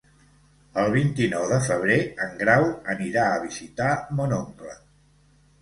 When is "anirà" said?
2.97-3.29